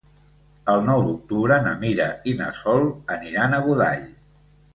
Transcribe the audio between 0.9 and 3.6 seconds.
d'octubre na Mira i na Sol aniran